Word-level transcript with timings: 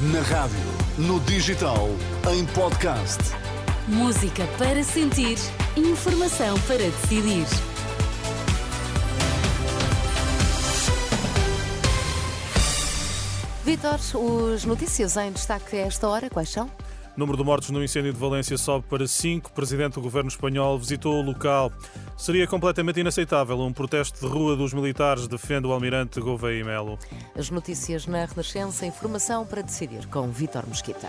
Na 0.00 0.20
rádio, 0.22 0.58
no 0.98 1.20
digital, 1.20 1.88
em 2.32 2.44
podcast. 2.46 3.18
Música 3.86 4.44
para 4.58 4.82
sentir, 4.82 5.38
informação 5.76 6.58
para 6.62 6.78
decidir. 6.78 7.46
Vitor, 13.64 14.00
os 14.14 14.64
notícias 14.64 15.16
em 15.16 15.30
destaque 15.30 15.76
a 15.76 15.86
esta 15.86 16.08
hora, 16.08 16.28
quais 16.28 16.48
são? 16.48 16.68
Número 17.16 17.38
de 17.38 17.44
mortos 17.44 17.70
no 17.70 17.82
incêndio 17.82 18.12
de 18.12 18.18
Valência 18.18 18.58
sobe 18.58 18.84
para 18.90 19.06
5. 19.06 19.52
Presidente 19.52 19.94
do 19.94 20.02
governo 20.02 20.28
espanhol 20.28 20.78
visitou 20.78 21.14
o 21.14 21.22
local. 21.22 21.72
Seria 22.14 22.46
completamente 22.46 23.00
inaceitável 23.00 23.58
um 23.58 23.72
protesto 23.72 24.20
de 24.20 24.26
rua 24.26 24.54
dos 24.54 24.74
militares, 24.74 25.26
defende 25.26 25.66
o 25.66 25.72
almirante 25.72 26.20
Gouveia 26.20 26.60
e 26.60 26.64
Melo. 26.64 26.98
As 27.34 27.48
notícias 27.48 28.06
na 28.06 28.26
Renascença, 28.26 28.84
informação 28.84 29.46
para 29.46 29.62
decidir 29.62 30.06
com 30.08 30.30
Vitor 30.30 30.66
Mosquita. 30.68 31.08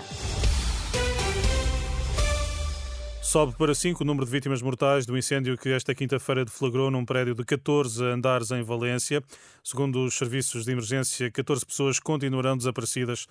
Sobe 3.22 3.54
para 3.58 3.76
5 3.76 4.02
o 4.02 4.08
número 4.08 4.26
de 4.26 4.32
vítimas 4.32 4.62
mortais 4.62 5.06
do 5.06 5.18
incêndio 5.18 5.58
que 5.58 5.68
esta 5.68 5.94
quinta-feira 5.94 6.46
deflagrou 6.46 6.90
num 6.90 7.04
prédio 7.04 7.36
de 7.36 7.44
14 7.44 8.02
andares 8.02 8.52
em 8.52 8.64
Valência. 8.64 9.22
Segundo 9.62 10.06
os 10.06 10.14
serviços 10.14 10.64
de 10.64 10.72
emergência, 10.72 11.30
14 11.30 11.66
pessoas 11.66 12.00
continuarão 12.00 12.56
desaparecidas. 12.56 13.28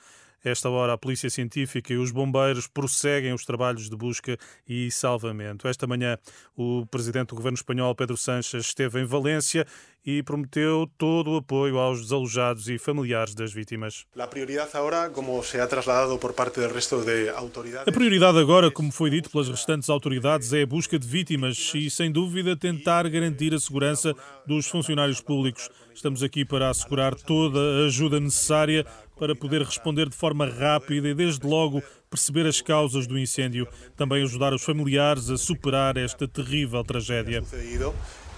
Esta 0.46 0.70
hora, 0.70 0.92
a 0.92 0.96
Polícia 0.96 1.28
Científica 1.28 1.92
e 1.92 1.96
os 1.96 2.12
bombeiros 2.12 2.68
prosseguem 2.68 3.32
os 3.32 3.44
trabalhos 3.44 3.90
de 3.90 3.96
busca 3.96 4.38
e 4.64 4.88
salvamento. 4.92 5.66
Esta 5.66 5.88
manhã, 5.88 6.16
o 6.56 6.86
presidente 6.86 7.30
do 7.30 7.34
governo 7.34 7.56
espanhol, 7.56 7.92
Pedro 7.96 8.16
Sánchez, 8.16 8.66
esteve 8.66 9.00
em 9.00 9.04
Valência 9.04 9.66
e 10.04 10.22
prometeu 10.22 10.88
todo 10.96 11.32
o 11.32 11.36
apoio 11.38 11.78
aos 11.80 12.00
desalojados 12.00 12.68
e 12.68 12.78
familiares 12.78 13.34
das 13.34 13.52
vítimas. 13.52 14.06
A 14.16 14.28
prioridade 14.28 14.70
agora, 14.74 15.10
como 15.10 15.42
se 15.42 15.58
ha 15.58 15.66
trasladado 15.66 16.16
por 16.16 16.32
parte 16.32 16.60
do 16.60 16.72
resto 16.72 17.04
de 17.04 17.28
autoridades. 17.30 17.88
A 17.88 17.90
prioridade 17.90 18.38
agora, 18.38 18.70
como 18.70 18.92
foi 18.92 19.10
dito 19.10 19.28
pelas 19.28 19.48
restantes 19.48 19.90
autoridades, 19.90 20.52
é 20.52 20.62
a 20.62 20.66
busca 20.66 20.96
de 20.96 21.08
vítimas 21.08 21.72
e, 21.74 21.90
sem 21.90 22.12
dúvida, 22.12 22.56
tentar 22.56 23.08
garantir 23.08 23.52
a 23.52 23.58
segurança 23.58 24.14
dos 24.46 24.68
funcionários 24.68 25.20
públicos. 25.20 25.68
Estamos 25.92 26.22
aqui 26.22 26.44
para 26.44 26.70
assegurar 26.70 27.16
toda 27.16 27.58
a 27.58 27.86
ajuda 27.86 28.20
necessária 28.20 28.86
para 29.18 29.34
poder 29.34 29.62
responder 29.62 30.08
de 30.08 30.16
forma 30.16 30.46
rápida 30.46 31.08
e, 31.08 31.14
desde 31.14 31.46
logo, 31.46 31.82
perceber 32.10 32.46
as 32.46 32.60
causas 32.60 33.06
do 33.06 33.18
incêndio. 33.18 33.66
Também 33.96 34.22
ajudar 34.22 34.52
os 34.52 34.62
familiares 34.62 35.30
a 35.30 35.36
superar 35.36 35.96
esta 35.96 36.28
terrível 36.28 36.84
tragédia. 36.84 37.42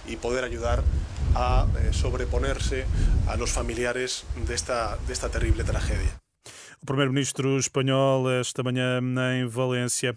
E 0.07 0.15
poder 0.15 0.43
ajudar 0.45 0.83
a 1.35 1.67
eh, 1.75 2.85
a 3.27 3.35
los 3.35 3.51
familiares 3.51 4.25
desta, 4.47 4.97
desta 5.07 5.29
terrível 5.29 5.63
tragédia. 5.63 6.28
O 6.81 6.85
primeiro-ministro 6.85 7.57
espanhol 7.57 8.31
esta 8.31 8.63
manhã 8.63 9.01
em 9.35 9.45
Valência. 9.45 10.15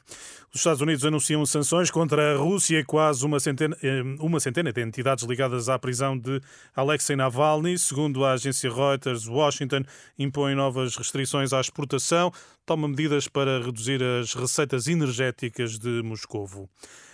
Os 0.54 0.60
Estados 0.60 0.80
Unidos 0.80 1.04
anunciam 1.04 1.44
sanções 1.44 1.90
contra 1.90 2.34
a 2.34 2.36
Rússia 2.36 2.78
e 2.78 2.84
quase 2.84 3.26
uma 3.26 3.40
centena, 3.40 3.76
eh, 3.82 4.02
uma 4.20 4.38
centena 4.38 4.72
de 4.72 4.80
entidades 4.80 5.24
ligadas 5.24 5.68
à 5.68 5.76
prisão 5.76 6.16
de 6.16 6.40
Alexei 6.76 7.16
Navalny. 7.16 7.76
Segundo 7.78 8.24
a 8.24 8.32
agência 8.34 8.72
Reuters, 8.72 9.26
Washington 9.26 9.82
impõe 10.16 10.54
novas 10.54 10.96
restrições 10.96 11.52
à 11.52 11.60
exportação, 11.60 12.32
toma 12.64 12.86
medidas 12.86 13.26
para 13.26 13.60
reduzir 13.60 14.00
as 14.02 14.32
receitas 14.34 14.86
energéticas 14.86 15.78
de 15.78 16.00
Moscovo. 16.02 16.70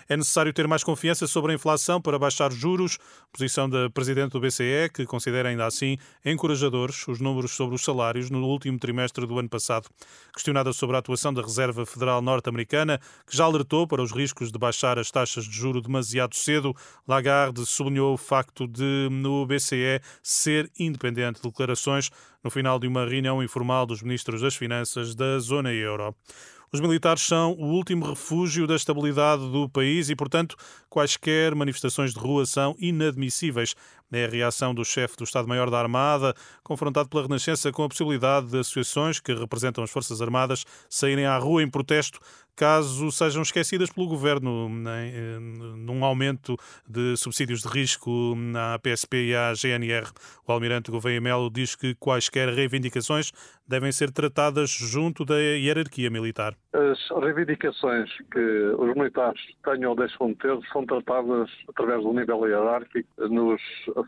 É 0.09 0.17
necessário 0.17 0.55
ter 0.55 0.67
mais 0.67 0.83
confiança 0.83 1.27
sobre 1.27 1.53
a 1.53 1.55
inflação 1.55 2.01
para 2.01 2.19
baixar 2.19 2.51
juros. 2.51 2.98
Posição 3.31 3.69
da 3.69 3.91
Presidente 3.91 4.33
do 4.33 4.41
BCE, 4.41 4.89
que 4.95 5.05
considera 5.05 5.51
ainda 5.51 5.67
assim 5.67 5.98
encorajadores 6.25 7.06
os 7.06 7.20
números 7.20 7.53
sobre 7.53 7.75
os 7.75 7.83
salários 7.83 8.31
no 8.31 8.42
último 8.47 8.79
trimestre 8.79 9.27
do 9.27 9.39
ano 9.39 9.51
passado. 9.51 9.86
Questionada 10.33 10.73
sobre 10.73 10.97
a 10.97 11.01
atuação 11.01 11.34
da 11.34 11.42
Reserva 11.42 11.84
Federal 11.84 12.23
Norte-Americana, 12.23 12.98
que 13.27 13.36
já 13.36 13.45
alertou 13.45 13.86
para 13.86 14.03
os 14.03 14.11
riscos 14.11 14.51
de 14.51 14.59
baixar 14.59 14.98
as 14.98 15.11
taxas 15.11 15.45
de 15.45 15.55
juro 15.55 15.83
demasiado 15.83 16.35
cedo, 16.35 16.75
Lagarde 17.07 17.67
sublinhou 17.67 18.14
o 18.14 18.17
facto 18.19 18.67
de, 18.67 19.08
no 19.11 19.45
BCE, 19.45 20.01
ser 20.23 20.70
independente 20.79 21.42
de 21.42 21.48
declarações 21.48 22.11
no 22.42 22.51
final 22.51 22.79
de 22.79 22.86
uma 22.86 23.05
reunião 23.05 23.42
informal 23.42 23.85
dos 23.85 24.01
ministros 24.01 24.40
das 24.40 24.57
Finanças 24.57 25.14
da 25.14 25.39
zona 25.39 25.70
euro. 25.73 26.14
Os 26.70 26.80
militares 26.80 27.23
são 27.23 27.52
o 27.52 27.64
último 27.64 28.05
refúgio 28.05 28.67
da 28.67 28.77
estabilidade 28.77 29.51
do 29.51 29.68
país 29.70 30.11
e, 30.11 30.14
portanto, 30.14 30.55
quaisquer 30.90 31.55
manifestações 31.55 32.12
de 32.12 32.20
rua 32.20 32.45
são 32.45 32.77
inadmissíveis. 32.79 33.74
É 34.12 34.27
a 34.27 34.29
reação 34.29 34.74
do 34.74 34.84
chefe 34.84 35.17
do 35.17 35.24
Estado-Maior 35.24 35.70
da 35.70 35.78
Armada, 35.78 36.34
confrontado 36.62 37.08
pela 37.08 37.23
Renascença 37.23 37.73
com 37.73 37.84
a 37.84 37.89
possibilidade 37.89 38.48
de 38.48 38.58
associações 38.58 39.18
que 39.18 39.34
representam 39.34 39.83
as 39.83 39.90
Forças 39.90 40.20
Armadas 40.20 40.64
saírem 40.90 41.24
à 41.24 41.39
rua 41.39 41.62
em 41.62 41.70
protesto 41.70 42.20
caso 42.58 43.12
sejam 43.12 43.40
esquecidas 43.40 43.89
pelo 43.89 44.08
governo 44.08 44.68
né, 44.68 45.39
num 45.39 46.05
aumento 46.05 46.57
de 46.89 47.17
subsídios 47.17 47.62
de 47.62 47.68
risco 47.68 48.36
à 48.57 48.77
PSP 48.80 49.28
e 49.28 49.36
à 49.36 49.55
GNR. 49.55 50.11
O 50.45 50.51
almirante 50.51 50.90
Gouveia 50.90 51.20
Melo 51.20 51.48
diz 51.51 51.77
que 51.77 51.95
quaisquer 51.95 52.48
reivindicações 52.52 53.30
devem 53.67 53.92
ser 53.92 54.11
tratadas 54.11 54.70
junto 54.70 55.24
da 55.24 55.39
hierarquia 55.39 56.11
militar. 56.11 56.58
As 56.73 56.98
reivindicações 57.23 58.11
que 58.30 58.40
os 58.79 58.95
militares 58.95 59.40
tenham 59.64 59.90
ou 59.90 59.96
deixam 59.96 60.29
de 60.29 60.34
ter 60.36 60.58
são 60.73 60.84
tratadas 60.84 61.51
através 61.68 62.02
do 62.02 62.12
nível 62.12 62.46
hierárquico 62.46 63.08
nos 63.29 63.61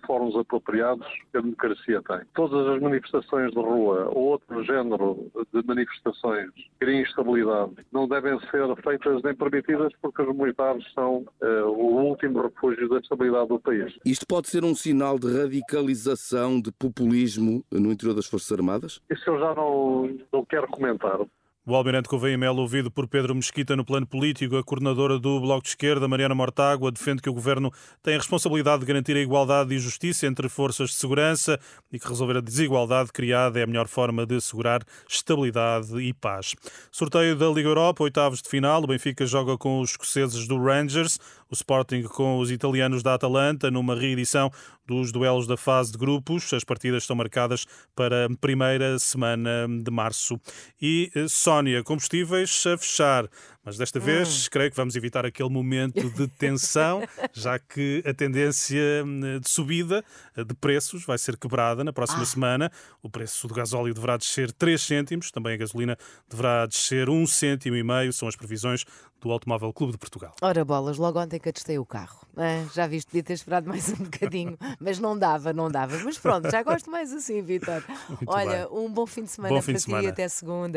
fóruns 0.06 0.36
apropriados 0.36 1.06
que 1.32 1.38
a 1.38 1.40
democracia 1.40 2.02
tem. 2.02 2.20
Todas 2.34 2.66
as 2.68 2.82
manifestações 2.82 3.50
de 3.52 3.58
rua 3.58 4.10
ou 4.10 4.30
outro 4.30 4.62
género 4.64 5.30
de 5.52 5.66
manifestações 5.66 6.50
que 6.54 6.70
criem 6.78 7.02
instabilidade 7.02 7.72
não 7.92 8.06
devem 8.06 8.38
ser 8.50 8.76
feitas 8.82 9.22
nem 9.22 9.34
permitidas 9.34 9.92
porque 10.02 10.22
os 10.22 10.36
militares 10.36 10.84
são 10.92 11.24
uh, 11.42 11.66
o 11.66 12.02
último 12.02 12.42
refúgio 12.42 12.88
da 12.88 12.98
estabilidade 12.98 13.48
do 13.48 13.60
país. 13.60 13.96
Isto 14.04 14.26
pode 14.26 14.48
ser 14.48 14.64
um 14.64 14.74
sinal 14.74 15.18
de 15.18 15.32
radicalização, 15.32 16.60
de 16.60 16.70
populismo 16.72 17.64
no 17.70 17.90
interior 17.90 18.14
das 18.14 18.26
Forças 18.26 18.52
Armadas? 18.52 19.00
Isso 19.10 19.28
eu 19.30 19.38
já 19.38 19.54
não, 19.54 20.18
não 20.32 20.44
quero 20.44 20.66
comentar. 20.68 21.18
O 21.66 21.74
almirante 21.74 22.08
Gouveia 22.08 22.38
Melo, 22.38 22.62
ouvido 22.62 22.90
por 22.90 23.06
Pedro 23.06 23.34
Mesquita 23.34 23.76
no 23.76 23.84
plano 23.84 24.06
político, 24.06 24.56
a 24.56 24.64
coordenadora 24.64 25.18
do 25.18 25.38
Bloco 25.40 25.62
de 25.62 25.68
Esquerda, 25.68 26.08
Mariana 26.08 26.34
Mortágua, 26.34 26.90
defende 26.90 27.20
que 27.20 27.28
o 27.28 27.34
governo 27.34 27.70
tem 28.02 28.14
a 28.14 28.16
responsabilidade 28.16 28.80
de 28.80 28.86
garantir 28.86 29.14
a 29.14 29.20
igualdade 29.20 29.74
e 29.74 29.78
justiça 29.78 30.26
entre 30.26 30.48
forças 30.48 30.88
de 30.88 30.96
segurança 30.96 31.60
e 31.92 31.98
que 31.98 32.08
resolver 32.08 32.38
a 32.38 32.40
desigualdade 32.40 33.12
criada 33.12 33.60
é 33.60 33.64
a 33.64 33.66
melhor 33.66 33.88
forma 33.88 34.24
de 34.24 34.36
assegurar 34.36 34.82
estabilidade 35.06 36.00
e 36.00 36.14
paz. 36.14 36.54
Sorteio 36.90 37.36
da 37.36 37.48
Liga 37.50 37.68
Europa, 37.68 38.04
oitavos 38.04 38.40
de 38.40 38.48
final. 38.48 38.82
O 38.82 38.86
Benfica 38.86 39.26
joga 39.26 39.58
com 39.58 39.80
os 39.80 39.90
escoceses 39.90 40.48
do 40.48 40.56
Rangers, 40.58 41.18
o 41.50 41.54
Sporting 41.54 42.04
com 42.04 42.38
os 42.38 42.50
italianos 42.50 43.02
da 43.02 43.12
Atalanta, 43.12 43.70
numa 43.70 43.94
reedição 43.94 44.50
dos 44.86 45.12
duelos 45.12 45.46
da 45.46 45.56
fase 45.56 45.92
de 45.92 45.98
grupos. 45.98 46.52
As 46.52 46.64
partidas 46.64 47.04
estão 47.04 47.14
marcadas 47.14 47.64
para 47.94 48.26
a 48.26 48.28
primeira 48.40 48.98
semana 48.98 49.68
de 49.68 49.90
março. 49.90 50.40
E 50.82 51.10
eh, 51.14 51.28
Sónia, 51.50 51.82
combustíveis 51.82 52.64
a 52.64 52.78
fechar. 52.78 53.28
Mas 53.64 53.76
desta 53.76 53.98
hum. 53.98 54.02
vez, 54.02 54.46
creio 54.46 54.70
que 54.70 54.76
vamos 54.76 54.94
evitar 54.94 55.26
aquele 55.26 55.48
momento 55.50 56.08
de 56.10 56.28
tensão, 56.38 57.02
já 57.32 57.58
que 57.58 58.04
a 58.06 58.14
tendência 58.14 59.04
hum, 59.04 59.40
de 59.40 59.50
subida 59.50 60.04
de 60.36 60.54
preços 60.54 61.04
vai 61.04 61.18
ser 61.18 61.36
quebrada 61.36 61.82
na 61.82 61.92
próxima 61.92 62.22
ah. 62.22 62.26
semana. 62.26 62.72
O 63.02 63.10
preço 63.10 63.48
do 63.48 63.54
gasóleo 63.54 63.92
deverá 63.92 64.16
descer 64.16 64.52
3 64.52 64.80
cêntimos, 64.80 65.32
também 65.32 65.54
a 65.54 65.56
gasolina 65.56 65.98
deverá 66.28 66.66
descer 66.66 67.10
1 67.10 67.26
cêntimo 67.26 67.76
e 67.76 67.82
meio, 67.82 68.12
são 68.12 68.28
as 68.28 68.36
previsões 68.36 68.84
do 69.20 69.30
Automóvel 69.30 69.72
Clube 69.72 69.92
de 69.92 69.98
Portugal. 69.98 70.34
Ora, 70.40 70.64
bolas, 70.64 70.96
logo 70.96 71.20
ontem 71.20 71.38
que 71.38 71.48
atestei 71.48 71.78
o 71.78 71.84
carro. 71.84 72.26
Ah, 72.36 72.64
já 72.72 72.86
viste, 72.86 73.08
podia 73.08 73.22
ter 73.22 73.34
esperado 73.34 73.68
mais 73.68 73.88
um 73.90 74.04
bocadinho, 74.04 74.56
mas 74.80 74.98
não 74.98 75.18
dava, 75.18 75.52
não 75.52 75.70
dava. 75.70 75.98
Mas 76.02 76.16
pronto, 76.16 76.50
já 76.50 76.62
gosto 76.62 76.90
mais 76.90 77.12
assim, 77.12 77.42
Vitor. 77.42 77.84
Olha, 78.26 78.66
bem. 78.66 78.78
um 78.78 78.90
bom 78.90 79.04
fim 79.04 79.24
de 79.24 79.30
semana 79.30 79.54
bom 79.54 79.62
para 79.62 79.74
ti 79.74 79.90
e 79.90 80.06
até 80.06 80.28
segunda. 80.28 80.68